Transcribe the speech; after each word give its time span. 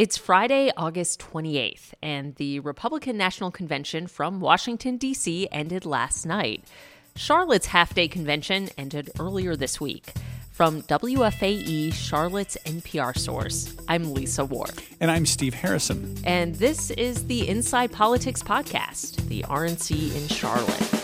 It's 0.00 0.16
Friday, 0.16 0.70
August 0.78 1.20
28th, 1.20 1.92
and 2.00 2.34
the 2.36 2.60
Republican 2.60 3.18
National 3.18 3.50
Convention 3.50 4.06
from 4.06 4.40
Washington, 4.40 4.96
D.C. 4.96 5.46
ended 5.52 5.84
last 5.84 6.24
night. 6.24 6.64
Charlotte's 7.16 7.66
half 7.66 7.92
day 7.92 8.08
convention 8.08 8.70
ended 8.78 9.10
earlier 9.20 9.56
this 9.56 9.78
week. 9.78 10.14
From 10.52 10.80
WFAE, 10.84 11.92
Charlotte's 11.92 12.56
NPR 12.64 13.14
source, 13.14 13.76
I'm 13.88 14.14
Lisa 14.14 14.42
Worf. 14.42 14.72
And 15.02 15.10
I'm 15.10 15.26
Steve 15.26 15.52
Harrison. 15.52 16.16
And 16.24 16.54
this 16.54 16.90
is 16.92 17.26
the 17.26 17.46
Inside 17.46 17.92
Politics 17.92 18.42
Podcast, 18.42 19.28
the 19.28 19.42
RNC 19.42 20.16
in 20.16 20.28
Charlotte. 20.28 20.99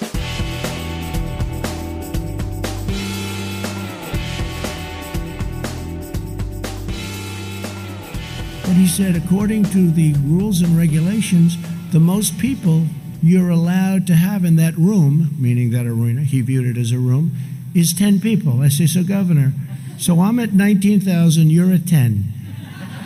But 8.67 8.75
he 8.75 8.89
said, 8.89 9.15
according 9.15 9.65
to 9.67 9.93
the 9.93 10.15
rules 10.15 10.61
and 10.61 10.77
regulations, 10.77 11.57
the 11.93 12.01
most 12.01 12.37
people 12.37 12.87
you're 13.23 13.49
allowed 13.49 14.09
to 14.09 14.15
have 14.15 14.45
in 14.45 14.57
that 14.57 14.77
room, 14.77 15.37
meaning 15.39 15.71
that 15.71 15.87
arena, 15.87 16.23
he 16.23 16.41
viewed 16.41 16.77
it 16.77 16.81
as 16.81 16.91
a 16.91 16.99
room, 16.99 17.31
is 17.75 17.93
10 17.93 18.21
people. 18.21 18.63
I 18.63 18.69
say, 18.69 18.87
so, 18.87 19.05
Governor, 19.05 19.53
so 19.99 20.21
I'm 20.21 20.41
at 20.41 20.53
19,000, 20.53 21.51
you're 21.51 21.73
at 21.73 21.87
10. 21.87 22.25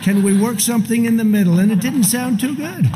Can 0.01 0.23
we 0.23 0.35
work 0.35 0.59
something 0.59 1.05
in 1.05 1.17
the 1.17 1.23
middle? 1.23 1.59
And 1.59 1.71
it 1.71 1.79
didn't 1.79 2.05
sound 2.05 2.39
too 2.39 2.55
good. 2.55 2.89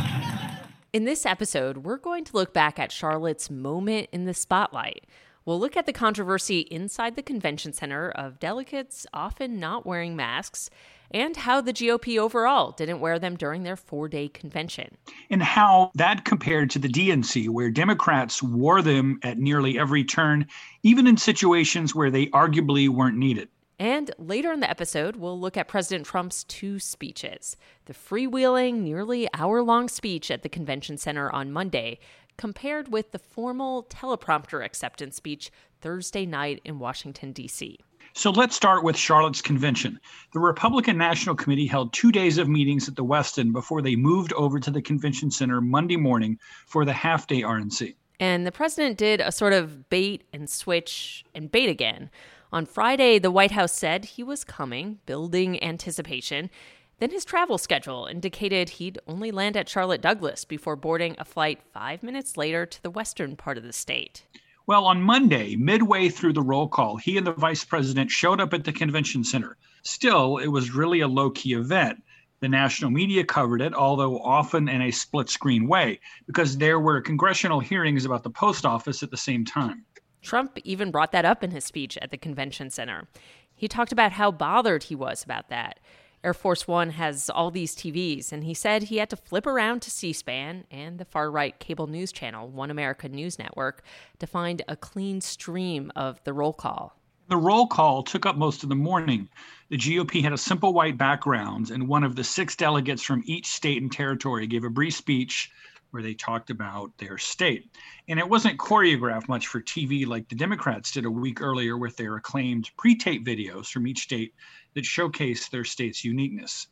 In 0.92 1.06
this 1.06 1.24
episode, 1.26 1.80
we're 1.80 1.98
going 1.98 2.24
to 2.24 2.34
look 2.36 2.52
back 2.52 2.80
at 2.80 2.92
Charlotte's 2.92 3.52
moment 3.52 4.10
in 4.12 4.26
the 4.26 4.34
spotlight. 4.34 5.06
We'll 5.46 5.60
look 5.60 5.78
at 5.78 5.86
the 5.86 5.94
controversy 5.94 6.62
inside 6.62 7.16
the 7.16 7.22
convention 7.22 7.72
center 7.72 8.10
of 8.10 8.40
delegates 8.40 9.06
often 9.14 9.60
not 9.60 9.86
wearing 9.86 10.16
masks 10.16 10.72
and 11.12 11.38
how 11.38 11.62
the 11.62 11.72
GOP 11.72 12.18
overall 12.18 12.72
didn't 12.72 13.00
wear 13.00 13.20
them 13.20 13.36
during 13.38 13.62
their 13.62 13.76
four 13.76 14.10
day 14.10 14.28
convention. 14.28 14.98
And 15.30 15.44
how 15.44 15.92
that 15.94 16.26
compared 16.26 16.72
to 16.72 16.80
the 16.80 16.88
DNC, 16.88 17.50
where 17.50 17.70
Democrats 17.70 18.42
wore 18.42 18.82
them 18.82 19.20
at 19.22 19.38
nearly 19.38 19.78
every 19.78 20.04
turn, 20.04 20.48
even 20.82 21.06
in 21.06 21.16
situations 21.16 21.94
where 21.94 22.10
they 22.10 22.26
arguably 22.28 22.90
weren't 22.90 23.18
needed. 23.18 23.48
And 23.78 24.12
later 24.18 24.54
in 24.54 24.62
the 24.62 24.70
episode, 24.70 25.18
we'll 25.18 25.40
look 25.40 25.58
at 25.58 25.68
President 25.68 26.08
Trump's 26.08 26.44
two 26.46 26.80
speeches 26.80 27.58
the 27.86 27.94
freewheeling, 27.94 28.80
nearly 28.80 29.28
hour 29.34 29.62
long 29.62 29.90
speech 29.90 30.32
at 30.32 30.42
the 30.42 30.50
convention 30.50 30.98
center 30.98 31.30
on 31.30 31.52
Monday, 31.52 32.00
compared 32.38 32.92
with 32.92 33.12
the 33.12 33.20
formal 33.20 33.84
teleprompter 33.84 34.64
acceptance 34.64 35.16
speech 35.16 35.52
Thursday 35.82 36.26
night 36.26 36.62
in 36.66 36.80
Washington, 36.80 37.32
D.C. 37.32 37.80
So 38.14 38.32
let's 38.32 38.56
start 38.56 38.84
with 38.84 38.96
Charlotte's 38.96 39.42
convention. 39.42 40.00
The 40.34 40.40
Republican 40.40 40.98
National 40.98 41.36
Committee 41.36 41.68
held 41.68 41.92
two 41.92 42.12
days 42.12 42.38
of 42.38 42.48
meetings 42.48 42.88
at 42.88 42.96
the 42.96 43.04
Westin 43.04 43.52
before 43.52 43.82
they 43.82 43.96
moved 43.96 44.32
over 44.34 44.60
to 44.60 44.72
the 44.72 44.82
convention 44.82 45.30
center 45.30 45.60
Monday 45.60 45.98
morning 45.98 46.40
for 46.66 46.86
the 46.86 46.94
half 46.94 47.28
day 47.28 47.42
RNC. 47.42 47.96
And 48.20 48.48
the 48.48 48.52
president 48.52 48.98
did 48.98 49.20
a 49.20 49.32
sort 49.32 49.54
of 49.54 49.90
bait 49.90 50.24
and 50.32 50.50
switch 50.50 51.26
and 51.36 51.52
bait 51.52 51.70
again. 51.70 52.10
On 52.54 52.66
Friday, 52.66 53.20
the 53.20 53.32
White 53.32 53.52
House 53.52 53.74
said 53.74 54.06
he 54.06 54.24
was 54.24 54.46
coming, 54.46 55.00
building 55.06 55.62
anticipation. 55.62 56.50
Then 57.00 57.12
his 57.12 57.26
travel 57.26 57.58
schedule 57.58 58.06
indicated 58.06 58.70
he'd 58.70 59.00
only 59.08 59.32
land 59.32 59.58
at 59.58 59.68
Charlotte 59.68 60.02
Douglas 60.02 60.46
before 60.46 60.78
boarding 60.78 61.16
a 61.18 61.26
flight 61.26 61.60
five 61.74 62.04
minutes 62.04 62.38
later 62.38 62.66
to 62.66 62.82
the 62.82 62.90
western 62.90 63.36
part 63.36 63.58
of 63.58 63.64
the 63.64 63.74
state. 63.74 64.26
Well, 64.68 64.86
on 64.86 65.02
Monday, 65.02 65.56
midway 65.58 66.10
through 66.10 66.34
the 66.34 66.42
roll 66.42 66.68
call, 66.68 66.98
he 66.98 67.18
and 67.18 67.28
the 67.28 67.34
vice 67.34 67.66
president 67.66 68.10
showed 68.10 68.40
up 68.40 68.54
at 68.54 68.64
the 68.64 68.72
convention 68.72 69.24
center. 69.24 69.58
Still, 69.84 70.38
it 70.38 70.48
was 70.48 70.74
really 70.74 71.02
a 71.02 71.08
low 71.08 71.30
key 71.30 71.54
event. 71.54 72.02
The 72.40 72.50
national 72.50 72.92
media 72.92 73.24
covered 73.24 73.62
it, 73.62 73.74
although 73.74 74.20
often 74.20 74.68
in 74.68 74.82
a 74.82 74.92
split 74.92 75.30
screen 75.30 75.68
way, 75.68 76.00
because 76.26 76.58
there 76.58 76.80
were 76.80 77.00
congressional 77.02 77.60
hearings 77.60 78.06
about 78.06 78.24
the 78.24 78.30
post 78.30 78.66
office 78.66 79.04
at 79.04 79.12
the 79.12 79.18
same 79.18 79.46
time. 79.46 79.86
Trump 80.22 80.58
even 80.64 80.92
brought 80.92 81.12
that 81.12 81.26
up 81.26 81.44
in 81.44 81.52
his 81.52 81.64
speech 81.66 81.98
at 82.02 82.10
the 82.10 82.18
convention 82.18 82.70
center. 82.70 83.08
He 83.54 83.68
talked 83.68 83.92
about 83.92 84.14
how 84.14 84.32
bothered 84.32 84.84
he 84.84 84.96
was 84.96 85.24
about 85.24 85.50
that. 85.50 85.80
Air 86.26 86.34
Force 86.34 86.68
One 86.68 86.90
has 86.90 87.30
all 87.30 87.52
these 87.52 87.76
TVs, 87.76 88.32
and 88.32 88.44
he 88.44 88.56
said 88.56 88.84
he 88.84 88.98
had 88.98 89.12
to 89.12 89.16
flip 89.16 89.46
around 89.46 89.84
to 89.84 89.92
C 89.92 90.12
SPAN 90.12 90.66
and 90.72 90.98
the 90.98 91.06
far 91.06 91.30
right 91.30 91.58
cable 91.60 91.86
news 91.86 92.12
channel, 92.12 92.48
One 92.48 92.72
America 92.72 93.08
News 93.08 93.38
Network, 93.38 93.84
to 94.18 94.26
find 94.26 94.64
a 94.68 94.76
clean 94.76 95.22
stream 95.22 95.92
of 95.96 96.24
the 96.24 96.34
roll 96.34 96.52
call. 96.52 96.98
The 97.28 97.38
roll 97.38 97.68
call 97.68 98.02
took 98.02 98.26
up 98.26 98.38
most 98.38 98.64
of 98.64 98.70
the 98.70 98.76
morning. 98.76 99.30
The 99.70 99.78
GOP 99.78 100.24
had 100.24 100.34
a 100.34 100.38
simple 100.38 100.74
white 100.74 100.98
background, 100.98 101.70
and 101.70 101.88
one 101.88 102.04
of 102.04 102.16
the 102.16 102.24
six 102.24 102.56
delegates 102.56 103.04
from 103.04 103.22
each 103.28 103.46
state 103.46 103.84
and 103.84 103.92
territory 103.92 104.48
gave 104.48 104.64
a 104.64 104.70
brief 104.72 104.96
speech 104.96 105.52
where 105.92 106.02
they 106.02 106.16
talked 106.16 106.50
about 106.50 106.92
their 106.98 107.20
state. 107.20 107.70
And 108.08 108.20
it 108.20 108.28
wasn't 108.28 108.58
choreographed 108.58 109.30
much 109.30 109.48
for 109.48 109.62
TV 109.62 110.08
like 110.08 110.28
the 110.28 110.36
Democrats 110.36 110.92
did 110.92 111.06
a 111.06 111.12
week 111.12 111.40
earlier 111.40 111.78
with 111.78 111.96
their 111.98 112.16
acclaimed 112.16 112.72
pre 112.78 112.96
tape 112.96 113.26
videos 113.26 113.68
from 113.68 113.86
each 113.86 114.00
state 114.00 114.34
that 114.76 114.86
showcase 114.86 115.50
their 115.50 115.64
state's 115.64 116.04
uniqueness. 116.04 116.68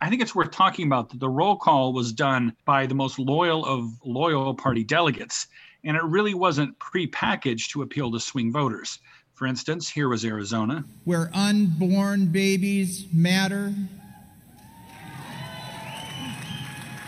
I 0.00 0.10
think 0.10 0.20
it's 0.20 0.34
worth 0.34 0.50
talking 0.50 0.86
about 0.86 1.08
that 1.10 1.20
the 1.20 1.28
roll 1.28 1.56
call 1.56 1.92
was 1.92 2.12
done 2.12 2.54
by 2.64 2.86
the 2.86 2.94
most 2.94 3.18
loyal 3.18 3.64
of 3.64 3.88
loyal 4.04 4.54
party 4.54 4.84
delegates, 4.84 5.46
and 5.84 5.96
it 5.96 6.02
really 6.02 6.34
wasn't 6.34 6.78
pre-packaged 6.78 7.70
to 7.70 7.82
appeal 7.82 8.12
to 8.12 8.20
swing 8.20 8.52
voters. 8.52 8.98
For 9.32 9.46
instance, 9.46 9.88
here 9.88 10.08
was 10.08 10.24
Arizona, 10.24 10.84
where 11.04 11.30
unborn 11.34 12.26
babies 12.26 13.06
matter 13.12 13.72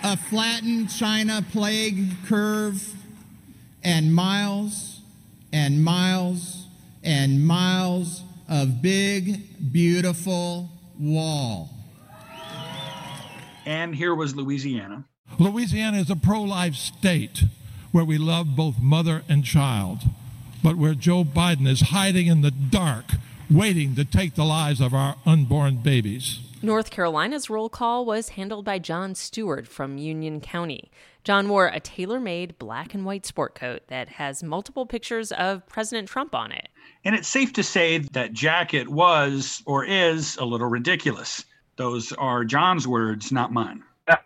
a 0.02 0.16
flattened 0.16 0.88
China 0.88 1.44
plague 1.50 2.24
curve, 2.26 2.94
and 3.82 4.14
miles 4.14 5.00
and 5.52 5.82
miles 5.82 6.66
and 7.02 7.44
miles 7.44 8.22
of 8.48 8.82
big, 8.82 9.72
beautiful 9.72 10.70
wall. 10.98 11.70
And 13.64 13.94
here 13.94 14.14
was 14.14 14.36
Louisiana. 14.36 15.04
Louisiana 15.38 15.98
is 15.98 16.10
a 16.10 16.16
pro 16.16 16.42
life 16.42 16.74
state 16.74 17.44
where 17.90 18.04
we 18.04 18.18
love 18.18 18.54
both 18.54 18.78
mother 18.80 19.22
and 19.28 19.44
child, 19.44 20.02
but 20.62 20.76
where 20.76 20.94
Joe 20.94 21.24
Biden 21.24 21.66
is 21.66 21.80
hiding 21.80 22.28
in 22.28 22.42
the 22.42 22.50
dark, 22.50 23.06
waiting 23.50 23.94
to 23.96 24.04
take 24.04 24.34
the 24.34 24.44
lives 24.44 24.80
of 24.80 24.94
our 24.94 25.16
unborn 25.26 25.78
babies. 25.78 26.40
North 26.62 26.90
Carolina's 26.90 27.50
roll 27.50 27.68
call 27.68 28.04
was 28.04 28.30
handled 28.30 28.64
by 28.64 28.78
John 28.78 29.14
Stewart 29.14 29.66
from 29.68 29.98
Union 29.98 30.40
County. 30.40 30.90
John 31.22 31.48
wore 31.48 31.66
a 31.66 31.80
tailor 31.80 32.20
made 32.20 32.58
black 32.58 32.94
and 32.94 33.04
white 33.04 33.26
sport 33.26 33.54
coat 33.54 33.82
that 33.88 34.10
has 34.10 34.42
multiple 34.42 34.86
pictures 34.86 35.32
of 35.32 35.66
President 35.66 36.08
Trump 36.08 36.34
on 36.34 36.52
it. 36.52 36.68
And 37.04 37.14
it's 37.14 37.28
safe 37.28 37.52
to 37.54 37.62
say 37.62 37.98
that 37.98 38.32
jacket 38.32 38.88
was 38.88 39.62
or 39.66 39.84
is 39.84 40.36
a 40.36 40.44
little 40.44 40.68
ridiculous. 40.68 41.44
Those 41.76 42.12
are 42.12 42.44
John's 42.44 42.88
words, 42.88 43.30
not 43.30 43.52
mine. 43.52 43.84
That's 44.06 44.20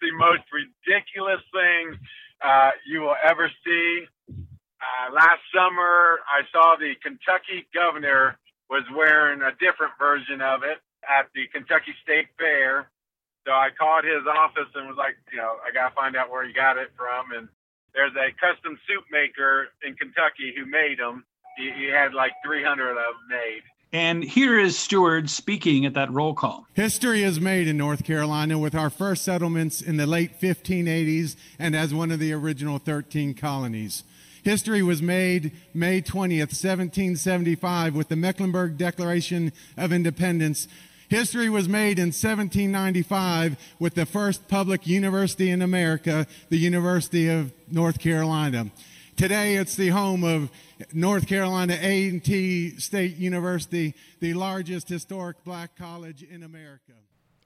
the 0.00 0.12
most 0.18 0.42
ridiculous 0.52 1.40
thing 1.52 1.98
uh, 2.44 2.70
you 2.86 3.00
will 3.00 3.16
ever 3.24 3.50
see. 3.64 4.04
Uh, 4.28 5.12
last 5.12 5.40
summer, 5.54 6.20
I 6.26 6.42
saw 6.52 6.76
the 6.78 6.94
Kentucky 7.02 7.66
governor 7.74 8.38
was 8.70 8.84
wearing 8.94 9.42
a 9.42 9.52
different 9.58 9.92
version 9.98 10.40
of 10.40 10.62
it 10.62 10.78
at 11.08 11.26
the 11.34 11.46
Kentucky 11.52 11.94
State 12.02 12.28
Fair. 12.38 12.90
So 13.46 13.52
I 13.52 13.70
called 13.76 14.04
his 14.04 14.26
office 14.28 14.68
and 14.74 14.86
was 14.86 14.98
like, 14.98 15.16
you 15.32 15.38
know, 15.38 15.56
I 15.66 15.72
got 15.72 15.88
to 15.88 15.94
find 15.94 16.16
out 16.16 16.30
where 16.30 16.46
he 16.46 16.52
got 16.52 16.76
it 16.76 16.90
from. 16.96 17.32
And 17.32 17.48
there's 17.94 18.12
a 18.12 18.30
custom 18.38 18.78
suit 18.86 19.04
maker 19.10 19.68
in 19.86 19.94
Kentucky 19.94 20.54
who 20.56 20.66
made 20.66 20.98
them. 20.98 21.24
He, 21.56 21.72
he 21.76 21.86
had 21.86 22.14
like 22.14 22.32
300 22.44 22.90
of 22.90 22.96
them 22.96 23.04
made. 23.28 23.62
And 23.90 24.22
here 24.22 24.58
is 24.58 24.78
Stewart 24.78 25.30
speaking 25.30 25.86
at 25.86 25.94
that 25.94 26.12
roll 26.12 26.34
call. 26.34 26.66
History 26.74 27.22
is 27.22 27.40
made 27.40 27.66
in 27.66 27.78
North 27.78 28.04
Carolina 28.04 28.58
with 28.58 28.74
our 28.74 28.90
first 28.90 29.24
settlements 29.24 29.80
in 29.80 29.96
the 29.96 30.06
late 30.06 30.38
1580s 30.38 31.36
and 31.58 31.74
as 31.74 31.94
one 31.94 32.10
of 32.10 32.18
the 32.18 32.32
original 32.32 32.78
13 32.78 33.32
colonies. 33.32 34.04
History 34.42 34.82
was 34.82 35.02
made 35.02 35.52
May 35.74 36.00
20th, 36.00 36.52
1775, 36.52 37.94
with 37.94 38.08
the 38.08 38.16
Mecklenburg 38.16 38.76
Declaration 38.76 39.52
of 39.76 39.92
Independence. 39.92 40.68
History 41.08 41.48
was 41.48 41.68
made 41.68 41.98
in 41.98 42.08
1795 42.08 43.56
with 43.78 43.94
the 43.94 44.04
first 44.04 44.46
public 44.46 44.86
university 44.86 45.50
in 45.50 45.62
America, 45.62 46.26
the 46.50 46.58
University 46.58 47.28
of 47.28 47.52
North 47.70 47.98
Carolina. 47.98 48.70
Today, 49.16 49.56
it's 49.56 49.74
the 49.74 49.88
home 49.88 50.22
of 50.22 50.50
North 50.92 51.26
Carolina 51.26 51.78
A&T 51.80 52.78
State 52.78 53.16
University, 53.16 53.94
the 54.20 54.34
largest 54.34 54.90
historic 54.90 55.42
black 55.44 55.74
college 55.76 56.22
in 56.22 56.42
America. 56.42 56.92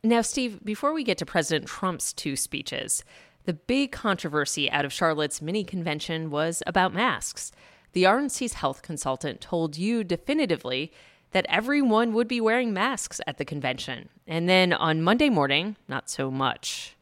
Now, 0.02 0.22
Steve, 0.22 0.58
before 0.64 0.92
we 0.92 1.04
get 1.04 1.16
to 1.18 1.26
President 1.26 1.68
Trump's 1.68 2.12
two 2.12 2.34
speeches, 2.34 3.04
the 3.44 3.52
big 3.52 3.92
controversy 3.92 4.68
out 4.72 4.84
of 4.84 4.92
Charlotte's 4.92 5.40
mini 5.40 5.62
convention 5.62 6.30
was 6.30 6.64
about 6.66 6.92
masks. 6.92 7.52
The 7.92 8.04
RNC's 8.04 8.54
health 8.54 8.82
consultant 8.82 9.40
told 9.40 9.78
you 9.78 10.02
definitively 10.02 10.92
that 11.32 11.46
everyone 11.48 12.12
would 12.12 12.28
be 12.28 12.40
wearing 12.40 12.72
masks 12.72 13.20
at 13.26 13.38
the 13.38 13.44
convention. 13.44 14.08
And 14.26 14.48
then 14.48 14.72
on 14.72 15.02
Monday 15.02 15.28
morning, 15.28 15.76
not 15.88 16.08
so 16.08 16.30
much. 16.30 16.94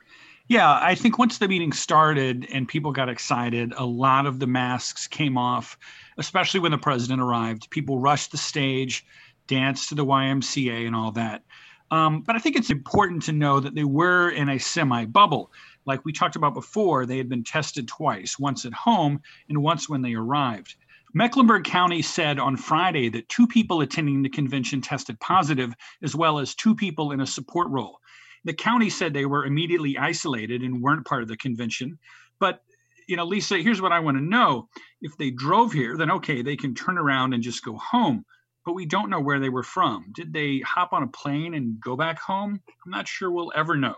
Yeah, 0.49 0.81
I 0.83 0.97
think 0.97 1.17
once 1.17 1.39
the 1.39 1.47
meeting 1.47 1.73
started 1.73 2.45
and 2.53 2.67
people 2.67 2.91
got 2.91 3.09
excited, 3.09 3.73
a 3.77 3.87
lot 3.87 4.27
of 4.27 4.41
the 4.41 4.49
masks 4.49 5.07
came 5.07 5.39
off, 5.39 5.79
especially 6.19 6.59
when 6.59 6.73
the 6.73 6.79
president 6.79 7.21
arrived. 7.21 7.71
People 7.71 7.99
rushed 7.99 8.33
the 8.33 8.37
stage, 8.37 9.07
danced 9.47 9.91
to 9.91 9.95
the 9.95 10.05
YMCA, 10.05 10.87
and 10.87 10.97
all 10.97 11.13
that. 11.13 11.45
Um, 11.93 12.23
but 12.23 12.35
I 12.35 12.41
think 12.41 12.57
it's 12.57 12.71
important 12.71 13.23
to 13.25 13.33
know 13.33 13.61
that 13.61 13.77
they 13.77 13.85
were 13.85 14.31
in 14.31 14.49
a 14.49 14.59
semi 14.59 15.05
bubble. 15.05 15.53
Like 15.87 16.05
we 16.05 16.13
talked 16.13 16.37
about 16.37 16.55
before, 16.55 17.07
they 17.07 17.19
had 17.19 17.29
been 17.29 17.45
tested 17.45 17.89
twice 17.89 18.39
once 18.39 18.65
at 18.65 18.73
home 18.73 19.23
and 19.49 19.63
once 19.63 19.89
when 19.89 20.03
they 20.03 20.15
arrived. 20.15 20.75
Mecklenburg 21.13 21.65
County 21.65 22.03
said 22.03 22.39
on 22.39 22.57
Friday 22.57 23.09
that 23.09 23.29
two 23.29 23.47
people 23.47 23.81
attending 23.81 24.23
the 24.23 24.29
convention 24.29 24.81
tested 24.81 25.19
positive, 25.19 25.75
as 26.03 26.15
well 26.15 26.39
as 26.39 26.55
two 26.55 26.75
people 26.75 27.11
in 27.11 27.21
a 27.21 27.27
support 27.27 27.69
role. 27.69 27.99
The 28.45 28.55
county 28.55 28.89
said 28.91 29.13
they 29.13 29.27
were 29.27 29.45
immediately 29.45 29.99
isolated 29.99 30.63
and 30.63 30.81
weren't 30.81 31.07
part 31.07 31.23
of 31.23 31.29
the 31.29 31.37
convention. 31.37 31.99
But, 32.39 32.63
you 33.09 33.17
know, 33.17 33.25
Lisa, 33.25 33.59
here's 33.59 33.83
what 33.83 33.93
I 33.93 33.99
want 33.99 34.19
to 34.19 34.25
know. 34.25 34.69
If 35.03 35.17
they 35.19 35.31
drove 35.31 35.73
here, 35.73 35.97
then 35.97 36.13
okay, 36.13 36.43
they 36.43 36.57
can 36.57 36.75
turn 36.75 36.97
around 36.97 37.35
and 37.35 37.43
just 37.43 37.65
go 37.65 37.77
home. 37.77 38.25
But 38.65 38.75
we 38.75 38.87
don't 38.87 39.11
know 39.11 39.21
where 39.21 39.41
they 39.41 39.49
were 39.49 39.65
from. 39.65 40.13
Did 40.15 40.33
they 40.33 40.61
hop 40.61 40.93
on 40.93 41.03
a 41.03 41.09
plane 41.09 41.55
and 41.55 41.81
go 41.81 41.97
back 41.97 42.21
home? 42.21 42.61
I'm 42.85 42.91
not 42.91 43.09
sure 43.09 43.31
we'll 43.31 43.53
ever 43.57 43.77
know. 43.77 43.97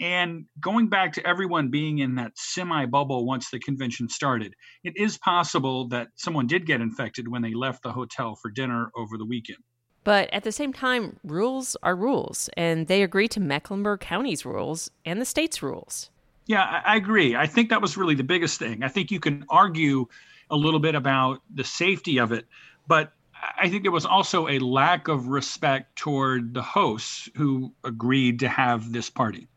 And 0.00 0.46
going 0.58 0.88
back 0.88 1.12
to 1.14 1.26
everyone 1.26 1.68
being 1.68 1.98
in 1.98 2.14
that 2.14 2.32
semi 2.34 2.86
bubble 2.86 3.26
once 3.26 3.50
the 3.50 3.58
convention 3.58 4.08
started, 4.08 4.54
it 4.82 4.94
is 4.96 5.18
possible 5.18 5.88
that 5.88 6.08
someone 6.16 6.46
did 6.46 6.64
get 6.64 6.80
infected 6.80 7.28
when 7.28 7.42
they 7.42 7.52
left 7.52 7.82
the 7.82 7.92
hotel 7.92 8.34
for 8.34 8.50
dinner 8.50 8.90
over 8.96 9.18
the 9.18 9.26
weekend. 9.26 9.58
But 10.02 10.32
at 10.32 10.44
the 10.44 10.52
same 10.52 10.72
time, 10.72 11.20
rules 11.22 11.76
are 11.82 11.94
rules, 11.94 12.48
and 12.56 12.86
they 12.86 13.02
agree 13.02 13.28
to 13.28 13.40
Mecklenburg 13.40 14.00
County's 14.00 14.46
rules 14.46 14.90
and 15.04 15.20
the 15.20 15.26
state's 15.26 15.62
rules. 15.62 16.08
Yeah, 16.46 16.82
I 16.86 16.96
agree. 16.96 17.36
I 17.36 17.46
think 17.46 17.68
that 17.68 17.82
was 17.82 17.98
really 17.98 18.14
the 18.14 18.24
biggest 18.24 18.58
thing. 18.58 18.82
I 18.82 18.88
think 18.88 19.10
you 19.10 19.20
can 19.20 19.44
argue 19.50 20.06
a 20.48 20.56
little 20.56 20.80
bit 20.80 20.94
about 20.94 21.42
the 21.54 21.64
safety 21.64 22.18
of 22.18 22.32
it, 22.32 22.46
but 22.88 23.12
I 23.58 23.68
think 23.68 23.82
there 23.82 23.92
was 23.92 24.06
also 24.06 24.48
a 24.48 24.58
lack 24.58 25.08
of 25.08 25.28
respect 25.28 25.96
toward 25.96 26.54
the 26.54 26.62
hosts 26.62 27.28
who 27.36 27.72
agreed 27.84 28.40
to 28.40 28.48
have 28.48 28.92
this 28.92 29.10
party. 29.10 29.48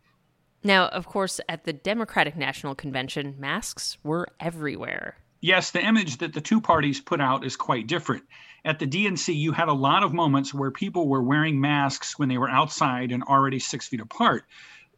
Now, 0.64 0.88
of 0.88 1.06
course, 1.06 1.42
at 1.50 1.66
the 1.66 1.74
Democratic 1.74 2.38
National 2.38 2.74
Convention, 2.74 3.36
masks 3.38 3.98
were 4.04 4.30
everywhere. 4.40 5.18
Yes, 5.42 5.72
the 5.72 5.84
image 5.84 6.20
that 6.20 6.34
the 6.34 6.40
two 6.40 6.62
parties 6.62 7.02
put 7.02 7.20
out 7.20 7.46
is 7.46 7.58
quite 7.58 7.86
different. 7.86 8.24
At 8.64 8.80
the 8.80 8.88
DNC, 8.88 9.36
you 9.36 9.52
had 9.52 9.68
a 9.68 9.74
lot 9.74 10.04
of 10.04 10.14
moments 10.14 10.54
where 10.54 10.72
people 10.72 11.10
were 11.10 11.22
wearing 11.22 11.60
masks 11.60 12.18
when 12.18 12.30
they 12.30 12.38
were 12.38 12.50
outside 12.50 13.12
and 13.12 13.24
already 13.24 13.60
six 13.60 13.90
feet 13.90 14.00
apart. 14.00 14.46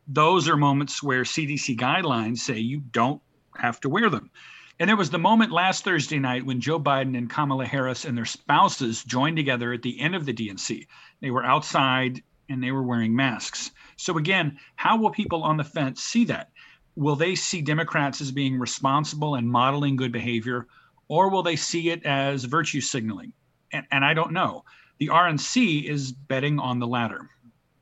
Those 0.07 0.47
are 0.47 0.55
moments 0.55 1.01
where 1.01 1.23
CDC 1.23 1.75
guidelines 1.79 2.37
say 2.37 2.59
you 2.59 2.79
don't 2.79 3.23
have 3.57 3.79
to 3.79 3.89
wear 3.89 4.11
them. 4.11 4.29
And 4.79 4.87
there 4.87 4.97
was 4.97 5.09
the 5.09 5.17
moment 5.17 5.51
last 5.51 5.83
Thursday 5.83 6.19
night 6.19 6.45
when 6.45 6.61
Joe 6.61 6.79
Biden 6.79 7.17
and 7.17 7.27
Kamala 7.27 7.65
Harris 7.65 8.05
and 8.05 8.15
their 8.15 8.25
spouses 8.25 9.03
joined 9.03 9.37
together 9.37 9.73
at 9.73 9.81
the 9.81 9.99
end 9.99 10.13
of 10.13 10.25
the 10.25 10.33
DNC. 10.33 10.85
They 11.21 11.31
were 11.31 11.43
outside 11.43 12.21
and 12.49 12.63
they 12.63 12.71
were 12.71 12.83
wearing 12.83 13.15
masks. 13.15 13.71
So, 13.97 14.17
again, 14.17 14.59
how 14.75 14.97
will 14.97 15.11
people 15.11 15.43
on 15.43 15.57
the 15.57 15.63
fence 15.63 16.03
see 16.03 16.25
that? 16.25 16.49
Will 16.95 17.15
they 17.15 17.35
see 17.35 17.61
Democrats 17.61 18.21
as 18.21 18.31
being 18.31 18.57
responsible 18.57 19.35
and 19.35 19.49
modeling 19.49 19.95
good 19.95 20.11
behavior, 20.11 20.67
or 21.07 21.29
will 21.29 21.43
they 21.43 21.55
see 21.55 21.89
it 21.89 22.05
as 22.05 22.45
virtue 22.45 22.81
signaling? 22.81 23.33
And, 23.71 23.85
and 23.91 24.05
I 24.05 24.13
don't 24.13 24.31
know. 24.31 24.63
The 24.99 25.07
RNC 25.07 25.83
is 25.89 26.11
betting 26.11 26.59
on 26.59 26.79
the 26.79 26.87
latter. 26.87 27.29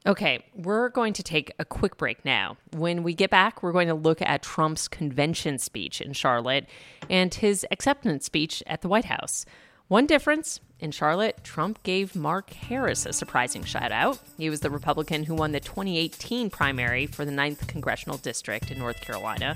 Okay, 0.06 0.44
we're 0.54 0.90
going 0.90 1.14
to 1.14 1.24
take 1.24 1.54
a 1.60 1.66
quick 1.66 1.96
break 1.96 2.26
now. 2.26 2.58
When 2.74 3.04
we 3.04 3.14
get 3.14 3.30
back, 3.30 3.64
we're 3.64 3.72
going 3.72 3.88
to 3.88 3.94
look 3.94 4.22
at 4.22 4.44
Trump's 4.44 4.90
convention 4.90 5.58
speech 5.60 6.02
in 6.02 6.12
Charlotte 6.12 6.66
and 7.10 7.34
his 7.34 7.66
acceptance 7.72 8.26
speech 8.26 8.62
at 8.68 8.82
the 8.82 8.90
White 8.90 9.06
House. 9.06 9.46
One 9.94 10.08
difference 10.08 10.60
in 10.80 10.90
Charlotte, 10.90 11.44
Trump 11.44 11.84
gave 11.84 12.16
Mark 12.16 12.52
Harris 12.52 13.06
a 13.06 13.14
surprising 13.14 13.64
shout 13.64 13.92
out. 13.92 14.18
He 14.40 14.50
was 14.50 14.62
the 14.62 14.72
Republican 14.72 15.22
who 15.22 15.36
won 15.36 15.52
the 15.52 15.60
2018 15.60 16.50
primary 16.50 17.06
for 17.06 17.26
the 17.26 17.32
9th 17.32 17.68
Congressional 17.68 18.18
District 18.18 18.72
in 18.72 18.80
North 18.80 19.00
Carolina. 19.02 19.56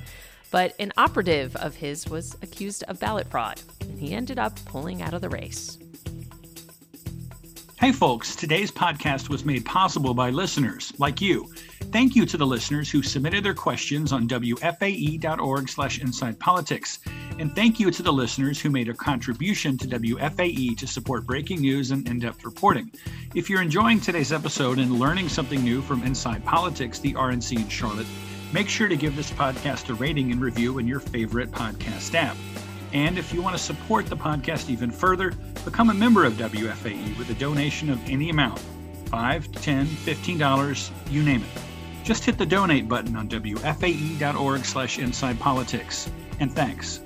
But 0.51 0.75
an 0.77 0.93
operative 0.95 1.55
of 1.55 1.77
his 1.77 2.07
was 2.07 2.37
accused 2.43 2.83
of 2.83 2.99
ballot 2.99 3.25
fraud, 3.31 3.59
and 3.81 3.99
he 3.99 4.13
ended 4.13 4.37
up 4.37 4.63
pulling 4.65 5.01
out 5.01 5.15
of 5.15 5.21
the 5.21 5.29
race. 5.29 5.79
Hey, 7.79 7.91
folks, 7.91 8.35
today's 8.35 8.71
podcast 8.71 9.29
was 9.29 9.45
made 9.45 9.63
possible 9.63 10.15
by 10.15 10.31
listeners 10.31 10.91
like 10.97 11.21
you. 11.21 11.45
Thank 11.91 12.15
you 12.15 12.25
to 12.25 12.35
the 12.35 12.45
listeners 12.45 12.89
who 12.89 13.03
submitted 13.03 13.43
their 13.43 13.53
questions 13.53 14.11
on 14.11 14.27
WFAE.org 14.27 15.69
slash 15.69 16.01
inside 16.01 16.39
politics. 16.39 16.97
And 17.37 17.55
thank 17.55 17.79
you 17.79 17.91
to 17.91 18.01
the 18.01 18.11
listeners 18.11 18.59
who 18.59 18.71
made 18.71 18.89
a 18.89 18.95
contribution 18.95 19.77
to 19.77 19.87
WFAE 19.87 20.75
to 20.75 20.87
support 20.87 21.27
breaking 21.27 21.61
news 21.61 21.91
and 21.91 22.07
in 22.09 22.17
depth 22.17 22.45
reporting. 22.45 22.91
If 23.35 23.47
you're 23.47 23.61
enjoying 23.61 24.01
today's 24.01 24.33
episode 24.33 24.79
and 24.79 24.99
learning 24.99 25.29
something 25.29 25.63
new 25.63 25.83
from 25.83 26.01
Inside 26.01 26.43
Politics, 26.43 26.97
the 26.97 27.13
RNC 27.13 27.57
in 27.57 27.69
Charlotte, 27.69 28.07
make 28.51 28.69
sure 28.69 28.87
to 28.87 28.97
give 28.97 29.15
this 29.15 29.29
podcast 29.29 29.89
a 29.89 29.93
rating 29.93 30.31
and 30.31 30.41
review 30.41 30.79
in 30.79 30.87
your 30.87 30.99
favorite 30.99 31.51
podcast 31.51 32.15
app. 32.15 32.37
And 32.91 33.19
if 33.19 33.33
you 33.33 33.43
want 33.43 33.55
to 33.55 33.61
support 33.61 34.07
the 34.07 34.17
podcast 34.17 34.71
even 34.71 34.89
further, 34.89 35.33
become 35.67 35.89
a 35.89 35.93
member 35.93 36.23
of 36.23 36.33
WFAE 36.35 37.17
with 37.17 37.29
a 37.29 37.33
donation 37.33 37.89
of 37.89 37.99
any 38.09 38.29
amount 38.29 38.61
$5, 39.07 39.47
$10, 39.49 39.85
$15, 39.85 40.91
you 41.11 41.23
name 41.23 41.41
it. 41.41 42.05
Just 42.05 42.23
hit 42.23 42.37
the 42.37 42.45
donate 42.45 42.87
button 42.87 43.17
on 43.17 43.27
WFAE.org 43.27 44.63
slash 44.63 44.97
inside 44.97 45.37
politics. 45.41 46.09
And 46.39 46.53
thanks. 46.53 47.01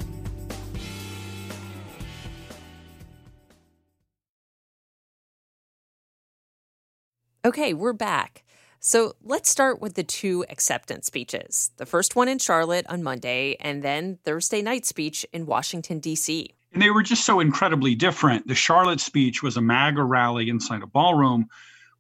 Okay, 7.44 7.74
we're 7.74 7.94
back. 7.94 8.44
So 8.80 9.14
let's 9.24 9.50
start 9.50 9.82
with 9.82 9.96
the 9.96 10.04
two 10.04 10.46
acceptance 10.50 11.08
speeches. 11.08 11.72
The 11.78 11.88
first 11.88 12.16
one 12.16 12.28
in 12.28 12.38
Charlotte 12.38 12.86
on 12.88 13.02
Monday, 13.02 13.56
and 13.60 13.82
then 13.82 14.20
Thursday 14.24 14.62
night 14.62 14.86
speech 14.86 15.26
in 15.34 15.48
Washington, 15.48 16.00
D.C. 16.00 16.54
And 16.74 16.82
they 16.82 16.90
were 16.90 17.04
just 17.04 17.26
so 17.26 17.40
incredibly 17.40 17.96
different. 17.96 18.48
The 18.48 18.56
Charlotte 18.56 19.02
speech 19.02 19.44
was 19.44 19.58
a 19.58 19.62
MAGA 19.62 20.04
rally 20.04 20.50
inside 20.50 20.84
a 20.84 20.88
ballroom, 20.88 21.48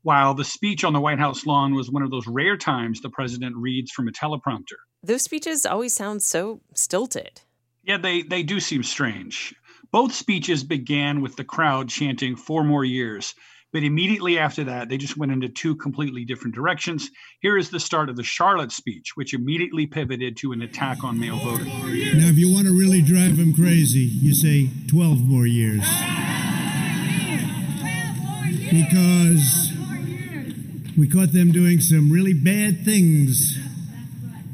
while 0.04 0.34
the 0.34 0.46
speech 0.46 0.84
on 0.84 0.94
the 0.94 1.02
White 1.02 1.20
House 1.20 1.46
lawn 1.46 1.76
was 1.76 1.92
one 1.92 2.04
of 2.04 2.12
those 2.12 2.28
rare 2.28 2.58
times 2.58 3.02
the 3.02 3.10
president 3.10 3.56
reads 3.58 3.92
from 3.92 4.08
a 4.08 4.12
teleprompter. 4.12 4.78
Those 5.04 5.24
speeches 5.24 5.66
always 5.66 5.94
sound 5.94 6.24
so 6.24 6.62
stilted. 6.74 7.42
Yeah, 7.84 7.98
they, 7.98 8.22
they 8.22 8.44
do 8.44 8.60
seem 8.60 8.84
strange. 8.84 9.54
Both 9.92 10.14
speeches 10.14 10.64
began 10.64 11.22
with 11.22 11.36
the 11.36 11.44
crowd 11.44 11.90
chanting 11.90 12.36
four 12.36 12.64
more 12.64 12.86
years, 12.86 13.36
but 13.72 13.84
immediately 13.84 14.38
after 14.38 14.66
that, 14.66 14.90
they 14.90 14.98
just 14.98 15.16
went 15.16 15.32
into 15.32 15.48
two 15.48 15.76
completely 15.76 16.26
different 16.26 16.56
directions. 16.56 17.10
Here 17.40 17.58
is 17.58 17.70
the 17.70 17.80
start 17.80 18.10
of 18.10 18.18
the 18.18 18.24
Charlotte 18.24 18.72
speech, 18.72 19.16
which 19.16 19.34
immediately 19.34 19.88
pivoted 19.88 20.36
to 20.38 20.52
an 20.52 20.62
attack 20.62 21.04
on 21.04 21.20
mail 21.20 21.38
voting. 21.38 21.68
Now, 21.68 22.28
if 22.28 22.38
you 22.38 22.52
want 22.54 22.68
to 22.68 22.78
really 22.78 23.02
drive 23.02 23.38
them 23.38 23.54
crazy, 23.54 24.00
you 24.00 24.34
say 24.34 24.70
12 24.88 25.20
more 25.20 25.48
years. 25.48 25.86
Because 28.70 29.72
we 30.98 31.08
caught 31.08 31.32
them 31.32 31.52
doing 31.52 31.80
some 31.80 32.12
really 32.12 32.34
bad 32.34 32.84
things 32.84 33.58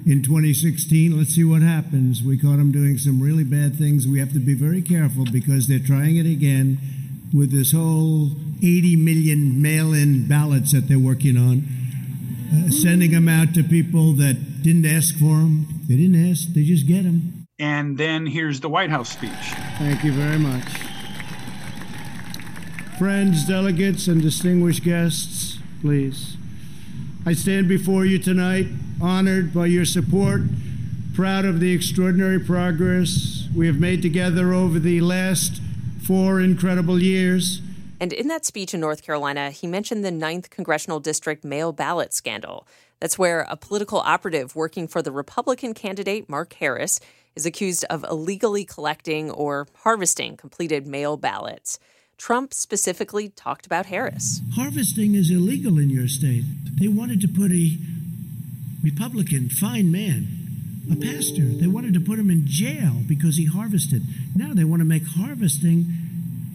in 0.06 0.22
2016. 0.24 1.18
Let's 1.18 1.36
see 1.36 1.44
what 1.44 1.62
happens. 1.62 2.22
We 2.24 2.38
caught 2.38 2.58
them 2.58 2.72
doing 2.72 2.98
some 2.98 3.22
really 3.22 3.44
bad 3.44 3.76
things. 3.76 4.08
We 4.08 4.20
have 4.20 4.32
to 4.34 4.40
be 4.40 4.54
very 4.54 4.82
careful 4.82 5.26
because 5.26 5.68
they're 5.68 5.80
trying 5.80 6.18
it 6.18 6.26
again 6.26 6.78
with 7.34 7.52
this 7.52 7.72
whole 7.72 8.32
80 8.58 8.96
million 8.96 9.62
mail 9.62 9.94
in 9.94 10.28
ballots 10.28 10.72
that 10.72 10.88
they're 10.88 11.00
working 11.00 11.38
on, 11.38 11.68
uh, 12.54 12.70
sending 12.72 13.12
them 13.12 13.28
out 13.28 13.54
to 13.54 13.64
people 13.64 14.14
that 14.14 14.64
didn't 14.64 14.86
ask 14.86 15.16
for 15.16 15.38
them. 15.38 15.68
They 15.88 15.98
didn't 15.98 16.30
ask, 16.32 16.54
they 16.54 16.64
just 16.64 16.88
get 16.88 17.04
them. 17.04 17.46
And 17.60 17.98
then 17.98 18.26
here's 18.26 18.60
the 18.60 18.70
White 18.70 18.90
House 18.90 19.10
speech. 19.10 19.32
Thank 19.80 20.04
you 20.04 20.12
very 20.12 20.38
much. 20.38 20.64
Friends, 22.98 23.46
delegates, 23.46 24.08
and 24.08 24.22
distinguished 24.22 24.84
guests, 24.84 25.60
please. 25.82 26.38
I 27.26 27.34
stand 27.34 27.68
before 27.68 28.06
you 28.06 28.20
tonight 28.20 28.68
honored 29.02 29.54
by 29.54 29.68
your 29.68 29.86
support, 29.86 30.42
proud 31.14 31.46
of 31.46 31.60
the 31.60 31.74
extraordinary 31.74 32.40
progress 32.40 33.48
we 33.56 33.68
have 33.68 33.80
made 33.80 34.02
together 34.02 34.54
over 34.54 34.80
the 34.80 35.02
last 35.02 35.62
four 36.08 36.40
incredible 36.40 37.02
years. 37.02 37.62
And 38.00 38.14
in 38.14 38.30
that 38.30 38.46
speech 38.46 38.74
in 38.74 38.80
North 38.80 39.04
Carolina, 39.04 39.52
he 39.52 39.68
mentioned 39.68 40.06
the 40.06 40.12
9th 40.12 40.50
Congressional 40.50 41.02
District 41.02 41.44
mail 41.44 41.74
ballot 41.74 42.14
scandal. 42.14 42.66
That's 43.02 43.20
where 43.20 43.46
a 43.50 43.58
political 43.58 44.00
operative 44.00 44.56
working 44.56 44.88
for 44.88 45.02
the 45.02 45.12
Republican 45.12 45.74
candidate, 45.74 46.30
Mark 46.30 46.54
Harris, 46.54 47.02
is 47.36 47.46
accused 47.46 47.84
of 47.90 48.06
illegally 48.10 48.64
collecting 48.64 49.30
or 49.30 49.68
harvesting 49.80 50.38
completed 50.38 50.88
mail 50.88 51.18
ballots. 51.18 51.78
Trump 52.18 52.54
specifically 52.54 53.30
talked 53.30 53.66
about 53.66 53.88
Harris. 53.88 54.42
Harvesting 54.56 55.14
is 55.14 55.30
illegal 55.30 55.78
in 55.78 55.90
your 55.90 56.08
state. 56.08 56.44
They 56.80 56.88
wanted 56.88 57.20
to 57.22 57.28
put 57.28 57.52
a 57.52 57.78
Republican, 58.82 59.50
fine 59.50 59.92
man, 59.92 60.37
a 60.91 60.96
pastor, 60.96 61.44
they 61.44 61.67
wanted 61.67 61.94
to 61.94 62.00
put 62.00 62.20
him 62.20 62.29
in 62.29 62.46
jail 62.46 63.01
because 63.08 63.38
he 63.38 63.46
harvested. 63.46 64.03
Now 64.36 64.53
they 64.53 64.63
want 64.63 64.82
to 64.82 64.86
make 64.86 65.06
harvesting 65.06 65.86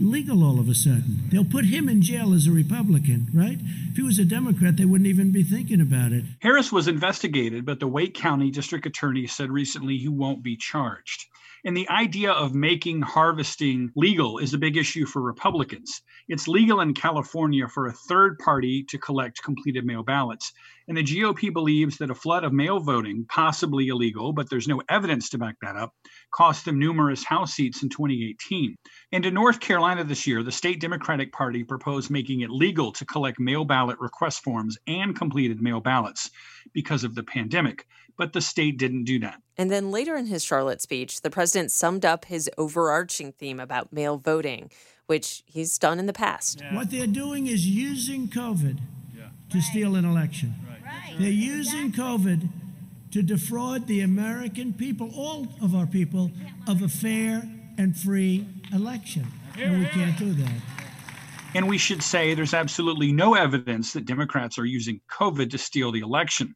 legal 0.01 0.43
all 0.43 0.59
of 0.59 0.69
a 0.69 0.75
sudden. 0.75 1.29
They'll 1.31 1.45
put 1.45 1.67
him 1.67 1.89
in 1.89 2.03
jail 2.03 2.35
as 2.35 2.47
a 2.47 2.51
Republican, 2.51 3.29
right? 3.33 3.59
If 3.91 3.97
he 3.97 4.03
was 4.03 4.19
a 4.19 4.25
Democrat, 4.25 4.77
they 4.77 4.85
wouldn't 4.85 5.09
even 5.09 5.33
be 5.33 5.43
thinking 5.43 5.81
about 5.81 6.13
it. 6.13 6.25
Harris 6.41 6.73
was 6.73 6.89
investigated, 6.89 7.65
but 7.65 7.79
the 7.79 7.87
Wake 7.87 8.15
County 8.15 8.51
District 8.51 8.87
Attorney 8.87 9.27
said 9.27 9.51
recently 9.51 9.99
he 9.99 10.09
won't 10.09 10.43
be 10.43 10.57
charged. 10.57 11.27
And 11.65 11.77
the 11.77 11.89
idea 11.91 12.33
of 12.33 12.55
making 12.55 13.03
harvesting 13.03 13.93
legal 13.95 14.39
is 14.39 14.53
a 14.53 14.59
big 14.59 14.77
issue 14.77 15.07
for 15.07 15.23
Republicans. 15.23 16.03
It's 16.29 16.49
legal 16.49 16.81
in 16.81 16.93
California 16.93 17.69
for 17.69 17.87
a 17.87 17.93
third 17.93 18.39
party 18.41 18.83
to 18.89 18.99
collect 18.99 19.45
completed 19.45 19.85
mail 19.85 20.03
ballots. 20.03 20.53
And 20.89 20.97
the 20.97 21.05
GOP 21.05 21.53
believes 21.53 21.99
that 21.99 22.11
a 22.11 22.17
flood 22.17 22.43
of 22.43 22.53
mail 22.53 22.81
voting, 22.81 23.25
possibly 23.29 23.89
illegal, 23.89 24.33
but 24.33 24.51
there's 24.51 24.67
no 24.67 24.83
evidence 24.89 25.29
to 25.31 25.39
back 25.39 25.55
that 25.63 25.77
up, 25.77 25.95
cost 26.35 26.65
them 26.65 26.81
numerous 26.81 27.23
House 27.25 27.55
seats 27.55 27.85
in 27.85 27.89
2018. 27.89 28.75
And 29.13 29.25
in 29.25 29.33
North 29.33 29.61
Carolina 29.61 30.03
this 30.03 30.27
year, 30.27 30.43
the 30.43 30.51
state 30.51 30.81
Democratic 30.81 31.33
Party 31.33 31.63
proposed 31.63 32.11
making 32.11 32.41
it 32.41 32.51
legal 32.51 32.91
to 32.93 33.05
collect 33.05 33.39
mail 33.39 33.65
ballot 33.65 34.01
request 34.01 34.43
forms 34.43 34.77
and 34.89 35.15
completed 35.15 35.63
mail 35.63 35.81
ballots 35.81 36.31
because 36.73 37.05
of 37.05 37.15
the 37.15 37.23
pandemic 37.23 37.87
but 38.17 38.33
the 38.33 38.41
state 38.41 38.79
didn't 38.79 39.05
do 39.05 39.19
that. 39.21 39.41
And 39.57 39.71
then 39.71 39.91
later 39.91 40.17
in 40.17 40.27
his 40.27 40.45
Charlotte 40.45 40.81
speech, 40.81 41.23
the 41.23 41.31
president 41.31 41.71
summed 41.71 42.05
up 42.05 42.25
his 42.27 42.51
overarching 42.59 43.33
theme 43.33 43.61
about 43.61 43.93
mail 43.93 44.19
voting, 44.19 44.71
which 45.07 45.43
he's 45.47 45.79
done 45.79 45.99
in 45.99 46.07
the 46.07 46.13
past. 46.13 46.61
Yeah. 46.61 46.75
What 46.75 46.91
they're 46.91 47.07
doing 47.07 47.47
is 47.47 47.67
using 47.67 48.29
COVID 48.29 48.79
yeah. 49.17 49.29
to 49.51 49.59
right. 49.59 49.65
steal 49.65 49.97
an 49.97 50.05
election. 50.05 50.55
Right. 50.85 51.19
They're 51.19 51.31
using 51.31 51.87
exactly. 51.87 52.33
COVID 52.37 52.49
to 53.13 53.23
defraud 53.23 53.87
the 53.87 54.01
American 54.01 54.73
people, 54.73 55.11
all 55.15 55.47
of 55.61 55.75
our 55.75 55.87
people, 55.87 56.31
of 56.67 56.83
a 56.83 56.89
fair 56.89 57.43
and 57.77 57.97
free 57.97 58.47
election. 58.73 59.27
And 59.59 59.81
we 59.81 59.87
can't 59.87 60.19
do 60.19 60.33
that. 60.33 60.53
And 61.55 61.69
we 61.69 61.77
should 61.77 62.03
say 62.03 62.33
there's 62.33 62.55
absolutely 62.55 63.13
no 63.13 63.35
evidence 63.35 63.93
that 63.93 64.07
Democrats 64.07 64.59
are 64.59 64.65
using 64.65 65.01
COVID 65.11 65.51
to 65.51 65.59
steal 65.59 65.93
the 65.93 66.01
election 66.01 66.55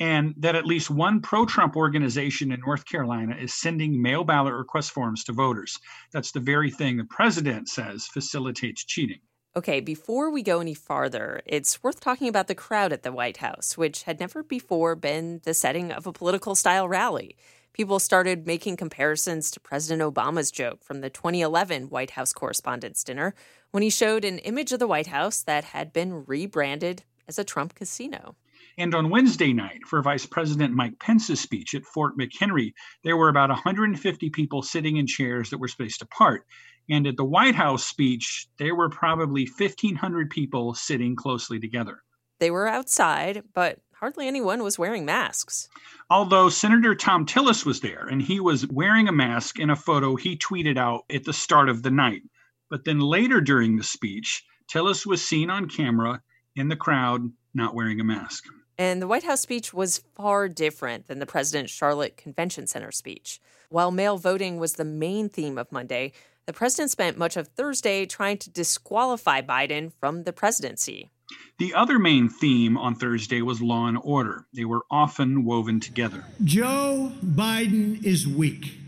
and 0.00 0.34
that 0.38 0.54
at 0.54 0.66
least 0.66 0.90
one 0.90 1.20
pro 1.20 1.44
Trump 1.44 1.76
organization 1.76 2.52
in 2.52 2.60
North 2.60 2.84
Carolina 2.84 3.36
is 3.36 3.54
sending 3.54 4.00
mail 4.00 4.24
ballot 4.24 4.54
request 4.54 4.92
forms 4.92 5.24
to 5.24 5.32
voters. 5.32 5.78
That's 6.12 6.32
the 6.32 6.40
very 6.40 6.70
thing 6.70 6.96
the 6.96 7.04
president 7.04 7.68
says 7.68 8.06
facilitates 8.06 8.84
cheating. 8.84 9.20
Okay, 9.56 9.80
before 9.80 10.30
we 10.30 10.42
go 10.42 10.60
any 10.60 10.74
farther, 10.74 11.40
it's 11.44 11.82
worth 11.82 12.00
talking 12.00 12.28
about 12.28 12.46
the 12.46 12.54
crowd 12.54 12.92
at 12.92 13.02
the 13.02 13.10
White 13.10 13.38
House, 13.38 13.76
which 13.76 14.04
had 14.04 14.20
never 14.20 14.42
before 14.42 14.94
been 14.94 15.40
the 15.44 15.54
setting 15.54 15.90
of 15.90 16.06
a 16.06 16.12
political 16.12 16.54
style 16.54 16.86
rally. 16.86 17.36
People 17.72 17.98
started 17.98 18.46
making 18.46 18.76
comparisons 18.76 19.50
to 19.50 19.60
President 19.60 20.02
Obama's 20.02 20.50
joke 20.50 20.84
from 20.84 21.00
the 21.00 21.10
2011 21.10 21.88
White 21.90 22.10
House 22.10 22.32
Correspondents' 22.32 23.02
Dinner 23.02 23.34
when 23.70 23.82
he 23.82 23.90
showed 23.90 24.24
an 24.24 24.38
image 24.38 24.72
of 24.72 24.78
the 24.78 24.86
White 24.86 25.08
House 25.08 25.42
that 25.42 25.64
had 25.64 25.92
been 25.92 26.24
rebranded 26.26 27.02
as 27.26 27.38
a 27.38 27.44
Trump 27.44 27.74
casino. 27.74 28.36
And 28.78 28.94
on 28.94 29.10
Wednesday 29.10 29.52
night, 29.52 29.84
for 29.84 30.00
Vice 30.02 30.24
President 30.24 30.72
Mike 30.72 31.00
Pence's 31.00 31.40
speech 31.40 31.74
at 31.74 31.84
Fort 31.84 32.16
McHenry, 32.16 32.72
there 33.02 33.16
were 33.16 33.28
about 33.28 33.50
150 33.50 34.30
people 34.30 34.62
sitting 34.62 34.98
in 34.98 35.06
chairs 35.08 35.50
that 35.50 35.58
were 35.58 35.66
spaced 35.66 36.00
apart. 36.00 36.46
And 36.88 37.04
at 37.04 37.16
the 37.16 37.24
White 37.24 37.56
House 37.56 37.84
speech, 37.84 38.46
there 38.56 38.76
were 38.76 38.88
probably 38.88 39.46
1,500 39.46 40.30
people 40.30 40.74
sitting 40.74 41.16
closely 41.16 41.58
together. 41.58 42.04
They 42.38 42.52
were 42.52 42.68
outside, 42.68 43.42
but 43.52 43.80
hardly 43.94 44.28
anyone 44.28 44.62
was 44.62 44.78
wearing 44.78 45.04
masks. 45.04 45.68
Although 46.08 46.48
Senator 46.48 46.94
Thom 46.94 47.26
Tillis 47.26 47.66
was 47.66 47.80
there, 47.80 48.06
and 48.06 48.22
he 48.22 48.38
was 48.38 48.68
wearing 48.68 49.08
a 49.08 49.12
mask 49.12 49.58
in 49.58 49.70
a 49.70 49.76
photo 49.76 50.14
he 50.14 50.36
tweeted 50.36 50.78
out 50.78 51.02
at 51.12 51.24
the 51.24 51.32
start 51.32 51.68
of 51.68 51.82
the 51.82 51.90
night. 51.90 52.22
But 52.70 52.84
then 52.84 53.00
later 53.00 53.40
during 53.40 53.76
the 53.76 53.82
speech, 53.82 54.44
Tillis 54.68 55.04
was 55.04 55.20
seen 55.20 55.50
on 55.50 55.68
camera 55.68 56.22
in 56.54 56.68
the 56.68 56.76
crowd 56.76 57.28
not 57.54 57.74
wearing 57.74 57.98
a 57.98 58.04
mask. 58.04 58.44
And 58.78 59.02
the 59.02 59.08
White 59.08 59.24
House 59.24 59.40
speech 59.40 59.74
was 59.74 60.02
far 60.14 60.48
different 60.48 61.08
than 61.08 61.18
the 61.18 61.26
President's 61.26 61.72
Charlotte 61.72 62.16
Convention 62.16 62.68
Center 62.68 62.92
speech. 62.92 63.40
While 63.70 63.90
mail 63.90 64.18
voting 64.18 64.58
was 64.58 64.74
the 64.74 64.84
main 64.84 65.28
theme 65.28 65.58
of 65.58 65.72
Monday, 65.72 66.12
the 66.46 66.52
president 66.52 66.92
spent 66.92 67.18
much 67.18 67.36
of 67.36 67.48
Thursday 67.48 68.06
trying 68.06 68.38
to 68.38 68.50
disqualify 68.50 69.42
Biden 69.42 69.92
from 70.00 70.22
the 70.22 70.32
presidency. 70.32 71.10
The 71.58 71.74
other 71.74 71.98
main 71.98 72.28
theme 72.28 72.78
on 72.78 72.94
Thursday 72.94 73.42
was 73.42 73.60
law 73.60 73.88
and 73.88 73.98
order. 74.00 74.46
They 74.54 74.64
were 74.64 74.82
often 74.90 75.44
woven 75.44 75.80
together. 75.80 76.24
Joe 76.44 77.12
Biden 77.22 78.02
is 78.04 78.28
weak. 78.28 78.78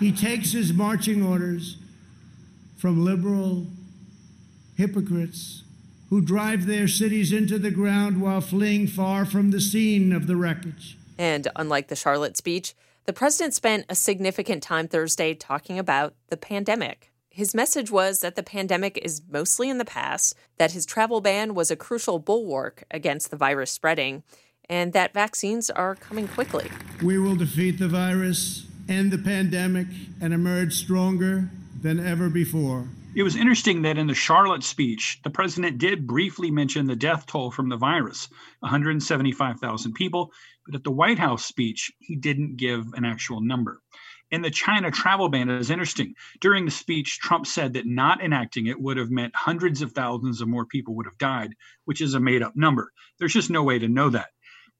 He 0.00 0.10
takes 0.10 0.52
his 0.52 0.72
marching 0.72 1.22
orders 1.22 1.76
from 2.76 3.04
liberal 3.04 3.66
hypocrites 4.76 5.62
who 6.12 6.20
drive 6.20 6.66
their 6.66 6.86
cities 6.86 7.32
into 7.32 7.58
the 7.58 7.70
ground 7.70 8.20
while 8.20 8.42
fleeing 8.42 8.86
far 8.86 9.24
from 9.24 9.50
the 9.50 9.58
scene 9.58 10.12
of 10.12 10.26
the 10.26 10.36
wreckage. 10.36 10.98
And 11.16 11.48
unlike 11.56 11.88
the 11.88 11.96
Charlotte 11.96 12.36
speech, 12.36 12.74
the 13.06 13.14
president 13.14 13.54
spent 13.54 13.86
a 13.88 13.94
significant 13.94 14.62
time 14.62 14.88
Thursday 14.88 15.32
talking 15.32 15.78
about 15.78 16.12
the 16.28 16.36
pandemic. 16.36 17.10
His 17.30 17.54
message 17.54 17.90
was 17.90 18.20
that 18.20 18.36
the 18.36 18.42
pandemic 18.42 18.98
is 18.98 19.22
mostly 19.26 19.70
in 19.70 19.78
the 19.78 19.86
past, 19.86 20.34
that 20.58 20.72
his 20.72 20.84
travel 20.84 21.22
ban 21.22 21.54
was 21.54 21.70
a 21.70 21.76
crucial 21.76 22.18
bulwark 22.18 22.84
against 22.90 23.30
the 23.30 23.38
virus 23.38 23.70
spreading, 23.70 24.22
and 24.68 24.92
that 24.92 25.14
vaccines 25.14 25.70
are 25.70 25.94
coming 25.94 26.28
quickly. 26.28 26.70
We 27.02 27.18
will 27.18 27.36
defeat 27.36 27.78
the 27.78 27.88
virus, 27.88 28.66
end 28.86 29.12
the 29.12 29.16
pandemic, 29.16 29.86
and 30.20 30.34
emerge 30.34 30.74
stronger 30.74 31.48
than 31.80 32.06
ever 32.06 32.28
before. 32.28 32.88
It 33.14 33.24
was 33.24 33.36
interesting 33.36 33.82
that 33.82 33.98
in 33.98 34.06
the 34.06 34.14
Charlotte 34.14 34.62
speech, 34.62 35.20
the 35.22 35.28
president 35.28 35.76
did 35.76 36.06
briefly 36.06 36.50
mention 36.50 36.86
the 36.86 36.96
death 36.96 37.26
toll 37.26 37.50
from 37.50 37.68
the 37.68 37.76
virus 37.76 38.28
175,000 38.60 39.92
people. 39.92 40.32
But 40.64 40.76
at 40.76 40.84
the 40.84 40.92
White 40.92 41.18
House 41.18 41.44
speech, 41.44 41.92
he 41.98 42.16
didn't 42.16 42.56
give 42.56 42.86
an 42.94 43.04
actual 43.04 43.42
number. 43.42 43.82
And 44.30 44.42
the 44.42 44.50
China 44.50 44.90
travel 44.90 45.28
ban 45.28 45.50
is 45.50 45.68
interesting. 45.68 46.14
During 46.40 46.64
the 46.64 46.70
speech, 46.70 47.18
Trump 47.18 47.46
said 47.46 47.74
that 47.74 47.84
not 47.84 48.22
enacting 48.22 48.66
it 48.66 48.80
would 48.80 48.96
have 48.96 49.10
meant 49.10 49.36
hundreds 49.36 49.82
of 49.82 49.92
thousands 49.92 50.40
of 50.40 50.48
more 50.48 50.64
people 50.64 50.94
would 50.94 51.06
have 51.06 51.18
died, 51.18 51.54
which 51.84 52.00
is 52.00 52.14
a 52.14 52.20
made 52.20 52.42
up 52.42 52.56
number. 52.56 52.92
There's 53.18 53.34
just 53.34 53.50
no 53.50 53.62
way 53.62 53.78
to 53.78 53.88
know 53.88 54.08
that. 54.08 54.28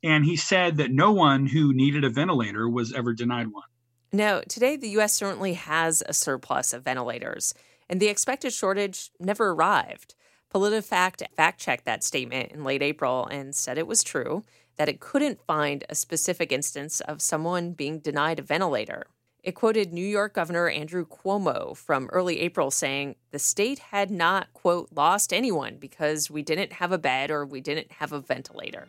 And 0.03 0.25
he 0.25 0.37
said 0.37 0.79
that 0.79 0.91
no 0.91 1.13
one 1.13 1.45
who 1.45 1.75
needed 1.75 2.03
a 2.03 2.09
ventilator 2.09 2.67
was 2.67 2.95
ever 2.95 3.13
denied 3.13 3.49
one. 3.49 3.65
Now, 4.11 4.41
today, 4.41 4.77
the 4.77 4.91
U.S. 4.91 5.15
certainly 5.15 5.53
has 5.55 6.03
a 6.07 6.15
surplus 6.15 6.73
of 6.73 6.83
ventilators 6.83 7.55
and 7.93 8.01
the 8.01 8.09
expected 8.09 8.55
shortage 8.55 9.11
never 9.21 9.51
arrived. 9.51 10.15
PolitiFact 10.55 11.25
fact 11.37 11.61
checked 11.61 11.85
that 11.85 12.03
statement 12.03 12.51
in 12.51 12.65
late 12.65 12.83
April 12.83 13.27
and 13.27 13.55
said 13.55 13.77
it 13.77 13.87
was 13.87 14.03
true, 14.03 14.45
that 14.77 14.89
it 14.89 14.99
couldn't 14.99 15.47
find 15.47 15.85
a 15.91 15.95
specific 15.95 16.51
instance 16.53 17.03
of 17.03 17.21
someone 17.21 17.73
being 17.73 17.99
denied 17.99 18.39
a 18.39 18.43
ventilator. 18.43 19.05
It 19.45 19.53
quoted 19.53 19.93
New 19.93 20.07
York 20.07 20.33
Governor 20.33 20.71
Andrew 20.71 21.05
Cuomo 21.05 21.77
from 21.77 22.09
early 22.13 22.41
April 22.41 22.71
saying 22.71 23.17
the 23.31 23.39
state 23.39 23.81
had 23.81 24.11
not, 24.11 24.51
quote, 24.55 24.89
lost 24.95 25.31
anyone 25.31 25.77
because 25.77 26.31
we 26.31 26.41
didn't 26.41 26.73
have 26.73 26.93
a 26.93 26.99
bed 26.99 27.31
or 27.31 27.45
we 27.45 27.61
didn't 27.61 27.93
have 27.93 28.13
a 28.13 28.21
ventilator. 28.21 28.89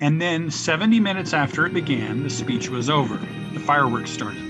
And 0.00 0.22
then, 0.22 0.52
70 0.52 1.00
minutes 1.00 1.32
after 1.32 1.66
it 1.66 1.74
began, 1.74 2.22
the 2.22 2.30
speech 2.30 2.68
was 2.68 2.88
over. 2.88 3.18
The 3.52 3.60
fireworks 3.60 4.12
started. 4.12 4.44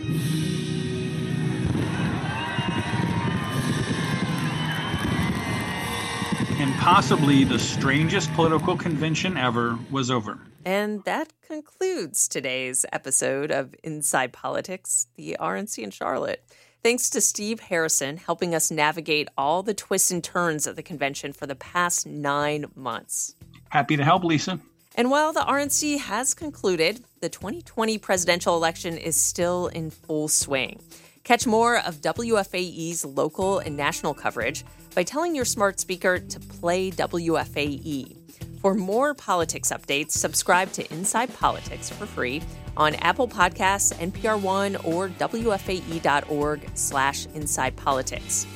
Possibly 6.78 7.44
the 7.44 7.58
strangest 7.58 8.32
political 8.34 8.76
convention 8.76 9.36
ever 9.36 9.78
was 9.90 10.10
over. 10.10 10.38
And 10.64 11.04
that 11.04 11.32
concludes 11.46 12.28
today's 12.28 12.86
episode 12.92 13.50
of 13.50 13.74
Inside 13.82 14.32
Politics, 14.32 15.08
the 15.16 15.36
RNC 15.40 15.82
in 15.82 15.90
Charlotte. 15.90 16.44
Thanks 16.82 17.10
to 17.10 17.20
Steve 17.20 17.60
Harrison 17.60 18.16
helping 18.16 18.54
us 18.54 18.70
navigate 18.70 19.28
all 19.36 19.62
the 19.62 19.74
twists 19.74 20.10
and 20.10 20.22
turns 20.22 20.66
of 20.66 20.76
the 20.76 20.82
convention 20.82 21.32
for 21.32 21.46
the 21.46 21.56
past 21.56 22.06
nine 22.06 22.66
months. 22.74 23.34
Happy 23.70 23.96
to 23.96 24.04
help, 24.04 24.22
Lisa. 24.24 24.60
And 24.94 25.10
while 25.10 25.32
the 25.32 25.40
RNC 25.40 25.98
has 26.00 26.34
concluded, 26.34 27.04
the 27.20 27.28
2020 27.28 27.98
presidential 27.98 28.56
election 28.56 28.96
is 28.96 29.20
still 29.20 29.66
in 29.68 29.90
full 29.90 30.28
swing. 30.28 30.80
Catch 31.28 31.46
more 31.46 31.80
of 31.80 32.00
WFAE's 32.00 33.04
local 33.04 33.58
and 33.58 33.76
national 33.76 34.14
coverage 34.14 34.64
by 34.94 35.02
telling 35.02 35.36
your 35.36 35.44
smart 35.44 35.78
speaker 35.78 36.20
to 36.20 36.40
play 36.40 36.90
WFAE. 36.90 38.16
For 38.62 38.74
more 38.74 39.12
politics 39.12 39.70
updates, 39.70 40.12
subscribe 40.12 40.72
to 40.72 40.90
Inside 40.90 41.30
Politics 41.34 41.90
for 41.90 42.06
free 42.06 42.40
on 42.78 42.94
Apple 42.94 43.28
Podcasts, 43.28 43.92
NPR 43.96 44.40
One, 44.40 44.76
or 44.76 45.10
WFAE.org 45.10 46.70
slash 46.72 47.26
Inside 47.34 47.76
Politics. 47.76 48.46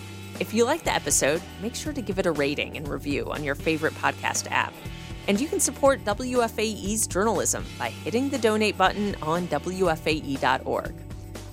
If 0.40 0.54
you 0.54 0.64
like 0.64 0.82
the 0.82 0.94
episode, 0.94 1.42
make 1.60 1.74
sure 1.74 1.92
to 1.92 2.00
give 2.00 2.18
it 2.18 2.24
a 2.24 2.32
rating 2.32 2.78
and 2.78 2.88
review 2.88 3.30
on 3.30 3.44
your 3.44 3.54
favorite 3.54 3.92
podcast 3.96 4.50
app. 4.50 4.72
And 5.28 5.38
you 5.38 5.46
can 5.46 5.60
support 5.60 6.06
WFAE's 6.06 7.06
journalism 7.06 7.66
by 7.78 7.90
hitting 7.90 8.30
the 8.30 8.38
donate 8.38 8.78
button 8.78 9.14
on 9.20 9.46
WFAE.org. 9.48 10.94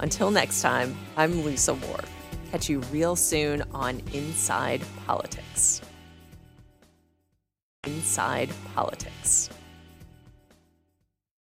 Until 0.02 0.32
next 0.32 0.62
time, 0.62 0.96
I'm 1.18 1.44
Lisa 1.44 1.74
Worf. 1.74 2.10
Catch 2.52 2.70
you 2.70 2.80
real 2.92 3.16
soon 3.16 3.64
on 3.74 4.02
Inside 4.14 4.82
Politics. 5.06 5.82
Inside 7.86 8.50
Politics. 8.76 9.50